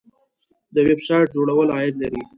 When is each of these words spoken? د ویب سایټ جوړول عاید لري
د 0.73 0.77
ویب 0.87 0.99
سایټ 1.07 1.27
جوړول 1.35 1.67
عاید 1.75 1.95
لري 2.01 2.21